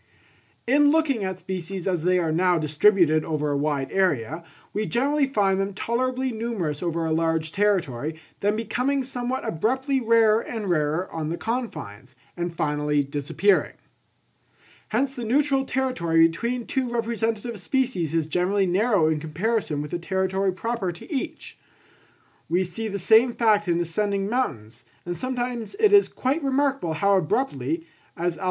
[0.65, 4.43] In looking at species as they are now distributed over a wide area,
[4.73, 10.41] we generally find them tolerably numerous over a large territory, then becoming somewhat abruptly rarer
[10.41, 13.73] and rarer on the confines, and finally disappearing.
[14.89, 19.99] Hence the neutral territory between two representative species is generally narrow in comparison with the
[19.99, 21.59] territory proper to each.
[22.49, 27.17] We see the same fact in ascending mountains, and sometimes it is quite remarkable how
[27.17, 27.85] abruptly,
[28.17, 28.39] as Alph.